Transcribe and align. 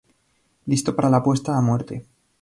Listo 0.65 0.95
para 0.95 1.11
la 1.11 1.17
apuesta 1.17 1.55
a 1.55 1.61
muerte. 1.61 2.03